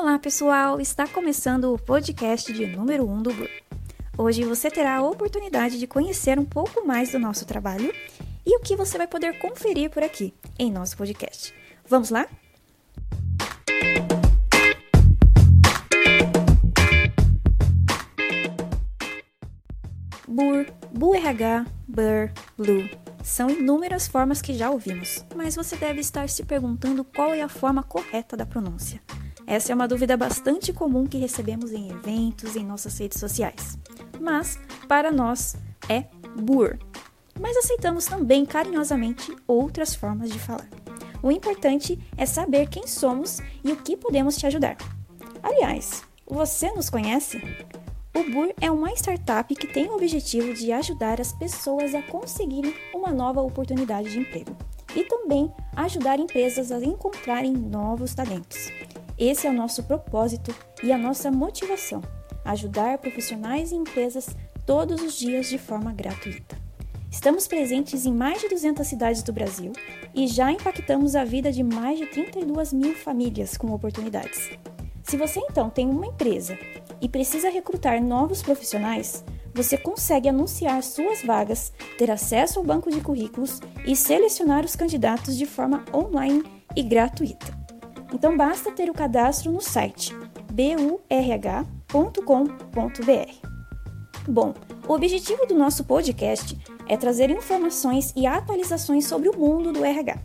Olá, 0.00 0.16
pessoal! 0.16 0.80
Está 0.80 1.08
começando 1.08 1.74
o 1.74 1.76
podcast 1.76 2.52
de 2.52 2.68
número 2.68 3.04
1 3.04 3.12
um 3.12 3.20
do 3.20 3.34
Blue. 3.34 3.48
Hoje 4.16 4.44
você 4.44 4.70
terá 4.70 4.98
a 4.98 5.02
oportunidade 5.02 5.76
de 5.76 5.88
conhecer 5.88 6.38
um 6.38 6.44
pouco 6.44 6.86
mais 6.86 7.10
do 7.10 7.18
nosso 7.18 7.44
trabalho 7.44 7.92
e 8.46 8.56
o 8.56 8.60
que 8.60 8.76
você 8.76 8.96
vai 8.96 9.08
poder 9.08 9.40
conferir 9.40 9.90
por 9.90 10.04
aqui 10.04 10.32
em 10.56 10.70
nosso 10.70 10.96
podcast. 10.96 11.52
Vamos 11.84 12.10
lá? 12.10 12.28
BUR, 20.28 20.66
BURH, 20.92 21.66
BUR, 21.88 22.30
BLUE. 22.56 22.96
São 23.24 23.50
inúmeras 23.50 24.06
formas 24.06 24.40
que 24.40 24.54
já 24.54 24.70
ouvimos, 24.70 25.24
mas 25.34 25.56
você 25.56 25.74
deve 25.74 25.98
estar 25.98 26.28
se 26.28 26.44
perguntando 26.44 27.02
qual 27.02 27.34
é 27.34 27.42
a 27.42 27.48
forma 27.48 27.82
correta 27.82 28.36
da 28.36 28.46
pronúncia. 28.46 29.02
Essa 29.48 29.72
é 29.72 29.74
uma 29.74 29.88
dúvida 29.88 30.14
bastante 30.14 30.74
comum 30.74 31.06
que 31.06 31.16
recebemos 31.16 31.72
em 31.72 31.90
eventos, 31.90 32.54
em 32.54 32.62
nossas 32.62 32.98
redes 32.98 33.18
sociais. 33.18 33.78
Mas, 34.20 34.58
para 34.86 35.10
nós, 35.10 35.56
é 35.88 36.04
BUR. 36.38 36.78
Mas 37.40 37.56
aceitamos 37.56 38.04
também 38.04 38.44
carinhosamente 38.44 39.34
outras 39.46 39.94
formas 39.94 40.28
de 40.28 40.38
falar. 40.38 40.68
O 41.22 41.32
importante 41.32 41.98
é 42.14 42.26
saber 42.26 42.68
quem 42.68 42.86
somos 42.86 43.40
e 43.64 43.72
o 43.72 43.76
que 43.76 43.96
podemos 43.96 44.36
te 44.36 44.46
ajudar. 44.46 44.76
Aliás, 45.42 46.02
você 46.26 46.70
nos 46.72 46.90
conhece? 46.90 47.38
O 48.14 48.30
BUR 48.30 48.52
é 48.60 48.70
uma 48.70 48.92
startup 48.92 49.54
que 49.54 49.66
tem 49.66 49.88
o 49.88 49.94
objetivo 49.94 50.52
de 50.52 50.72
ajudar 50.72 51.22
as 51.22 51.32
pessoas 51.32 51.94
a 51.94 52.02
conseguirem 52.02 52.74
uma 52.92 53.12
nova 53.12 53.40
oportunidade 53.40 54.10
de 54.10 54.18
emprego 54.18 54.54
e 54.94 55.04
também 55.04 55.50
ajudar 55.74 56.18
empresas 56.18 56.70
a 56.70 56.78
encontrarem 56.84 57.52
novos 57.52 58.14
talentos. 58.14 58.70
Esse 59.18 59.48
é 59.48 59.50
o 59.50 59.52
nosso 59.54 59.82
propósito 59.82 60.54
e 60.80 60.92
a 60.92 60.98
nossa 60.98 61.28
motivação: 61.28 62.00
ajudar 62.44 62.98
profissionais 62.98 63.72
e 63.72 63.74
empresas 63.74 64.28
todos 64.64 65.02
os 65.02 65.18
dias 65.18 65.48
de 65.48 65.58
forma 65.58 65.92
gratuita. 65.92 66.56
Estamos 67.10 67.48
presentes 67.48 68.06
em 68.06 68.12
mais 68.12 68.40
de 68.40 68.48
200 68.48 68.86
cidades 68.86 69.22
do 69.24 69.32
Brasil 69.32 69.72
e 70.14 70.28
já 70.28 70.52
impactamos 70.52 71.16
a 71.16 71.24
vida 71.24 71.50
de 71.50 71.64
mais 71.64 71.98
de 71.98 72.06
32 72.06 72.72
mil 72.72 72.94
famílias 72.94 73.56
com 73.56 73.72
oportunidades. 73.72 74.50
Se 75.02 75.16
você 75.16 75.40
então 75.40 75.68
tem 75.68 75.88
uma 75.88 76.06
empresa 76.06 76.56
e 77.00 77.08
precisa 77.08 77.50
recrutar 77.50 78.00
novos 78.00 78.40
profissionais, 78.40 79.24
você 79.52 79.76
consegue 79.76 80.28
anunciar 80.28 80.80
suas 80.82 81.22
vagas, 81.22 81.72
ter 81.96 82.08
acesso 82.10 82.60
ao 82.60 82.64
banco 82.64 82.88
de 82.90 83.00
currículos 83.00 83.60
e 83.84 83.96
selecionar 83.96 84.64
os 84.64 84.76
candidatos 84.76 85.36
de 85.36 85.46
forma 85.46 85.84
online 85.92 86.44
e 86.76 86.82
gratuita. 86.82 87.57
Então 88.12 88.36
basta 88.36 88.70
ter 88.72 88.90
o 88.90 88.94
cadastro 88.94 89.50
no 89.52 89.60
site 89.60 90.14
burh.com.br. 90.52 91.58
Bom, 94.26 94.54
o 94.86 94.92
objetivo 94.92 95.46
do 95.46 95.54
nosso 95.54 95.84
podcast 95.84 96.58
é 96.86 96.96
trazer 96.96 97.30
informações 97.30 98.12
e 98.16 98.26
atualizações 98.26 99.06
sobre 99.06 99.28
o 99.28 99.36
mundo 99.38 99.72
do 99.72 99.84
RH. 99.84 100.18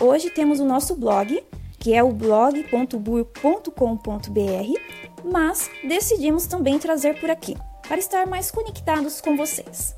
Hoje 0.00 0.30
temos 0.30 0.60
o 0.60 0.64
nosso 0.64 0.96
blog, 0.96 1.42
que 1.78 1.94
é 1.94 2.02
o 2.02 2.12
blog.bur.com.br, 2.12 3.70
mas 5.24 5.70
decidimos 5.86 6.46
também 6.46 6.78
trazer 6.78 7.20
por 7.20 7.30
aqui, 7.30 7.56
para 7.86 7.98
estar 7.98 8.26
mais 8.26 8.50
conectados 8.50 9.20
com 9.20 9.36
vocês. 9.36 9.94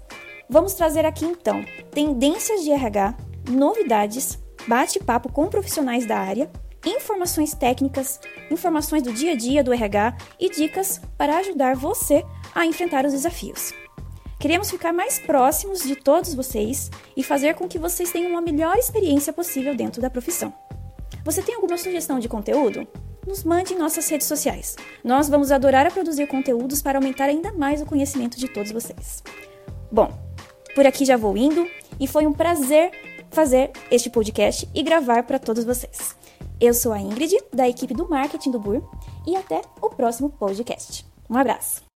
Vamos 0.49 0.75
trazer 0.75 1.07
aqui 1.07 1.25
então 1.25 1.65
tendências 1.91 2.63
de 2.63 2.71
RH, 2.71 3.17
novidades, 3.49 4.39
bate-papo 4.67 5.33
com 5.33 5.49
profissionais 5.49 6.07
da 6.07 6.19
área, 6.19 6.51
informações 6.85 7.55
técnicas, 7.55 8.21
informações 8.51 9.03
do 9.03 9.13
dia 9.13 9.33
a 9.33 9.37
dia 9.37 9.63
do 9.63 9.73
RH 9.73 10.17
e 10.39 10.51
dicas 10.51 11.01
para 11.17 11.39
ajudar 11.39 11.77
você 11.77 12.25
a 12.55 12.67
enfrentar 12.67 13.05
os 13.05 13.13
desafios. 13.13 13.73
Queremos 14.39 14.71
ficar 14.71 14.93
mais 14.93 15.19
próximos 15.19 15.83
de 15.83 15.95
todos 15.95 16.35
vocês 16.35 16.91
e 17.17 17.23
fazer 17.23 17.55
com 17.55 17.69
que 17.69 17.79
vocês 17.79 18.11
tenham 18.11 18.37
a 18.37 18.41
melhor 18.41 18.77
experiência 18.77 19.33
possível 19.33 19.75
dentro 19.75 20.03
da 20.03 20.11
profissão. 20.11 20.53
Você 21.25 21.43
tem 21.43 21.55
alguma 21.55 21.77
sugestão 21.77 22.19
de 22.19 22.29
conteúdo? 22.29 22.87
nos 23.27 23.45
mande 23.45 23.75
em 23.75 23.79
nossas 23.79 24.09
redes 24.09 24.27
sociais. 24.27 24.77
Nós 25.03 25.29
vamos 25.29 25.53
adorar 25.53 25.87
a 25.87 25.91
produzir 25.91 26.27
conteúdos 26.27 26.83
para 26.83 26.99
aumentar 26.99 27.29
ainda 27.29 27.53
mais 27.53 27.81
o 27.81 27.87
conhecimento 27.87 28.39
de 28.39 28.49
todos 28.49 28.73
vocês. 28.73 29.23
Bom, 29.91 30.11
por 30.75 30.87
aqui 30.87 31.05
já 31.05 31.17
vou 31.17 31.37
indo 31.37 31.67
e 32.01 32.07
foi 32.07 32.27
um 32.27 32.33
prazer 32.33 32.91
fazer 33.31 33.71
este 33.91 34.11
podcast 34.11 34.69
e 34.75 34.83
gravar 34.83 35.23
para 35.23 35.39
todos 35.39 35.65
vocês. 35.65 36.17
Eu 36.63 36.73
sou 36.73 36.93
a 36.93 37.01
Ingrid, 37.01 37.37
da 37.53 37.69
equipe 37.69 37.93
do 37.93 38.09
marketing 38.09 38.53
do 38.53 38.61
BUR, 38.61 38.81
e 39.27 39.35
até 39.35 39.63
o 39.81 39.91
próximo 39.91 40.31
podcast. 40.31 41.05
Um 41.29 41.37
abraço! 41.37 41.92